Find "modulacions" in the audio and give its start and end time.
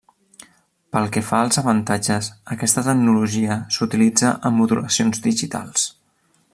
4.63-5.25